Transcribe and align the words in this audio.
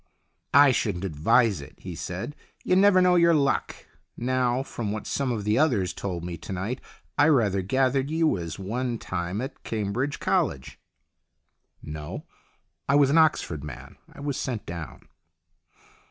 "I 0.55 0.71
shouldn't 0.71 1.05
advise 1.05 1.61
it," 1.61 1.75
he 1.77 1.93
said. 1.93 2.35
"You 2.63 2.75
never 2.75 3.03
know 3.03 3.13
your 3.13 3.35
luck. 3.35 3.75
Now, 4.17 4.63
from 4.63 4.91
what 4.91 5.05
some 5.05 5.31
of 5.31 5.43
the 5.43 5.59
others 5.59 5.93
told 5.93 6.25
me 6.25 6.37
to 6.37 6.51
night, 6.51 6.81
I 7.19 7.27
rather 7.27 7.61
gathered 7.61 8.09
you 8.09 8.25
was 8.25 8.57
one 8.57 8.97
time 8.97 9.41
at 9.41 9.61
Cambridge 9.63 10.19
College." 10.19 10.79
"No. 11.83 12.25
I 12.89 12.95
was 12.95 13.11
an 13.11 13.19
Oxford 13.19 13.63
man. 13.63 13.95
I 14.11 14.21
was 14.21 14.37
sent 14.37 14.65
down." 14.65 15.07